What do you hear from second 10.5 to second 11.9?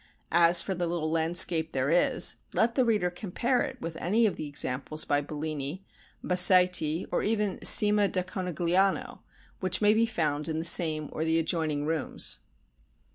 the same or the adjoining